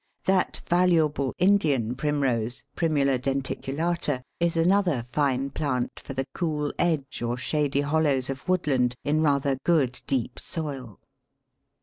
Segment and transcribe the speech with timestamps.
[0.25, 2.87] That valuable Indian Primrose, P.
[2.87, 9.21] denticulata, is another fine plant for the cool edge or shady hollows of woodland in
[9.21, 10.99] rather good, deep soil.